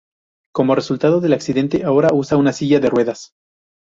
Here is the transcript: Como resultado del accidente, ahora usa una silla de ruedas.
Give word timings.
Como 0.51 0.73
resultado 0.73 1.21
del 1.21 1.31
accidente, 1.33 1.83
ahora 1.83 2.09
usa 2.11 2.35
una 2.35 2.53
silla 2.53 2.79
de 2.79 2.89
ruedas. 2.89 3.33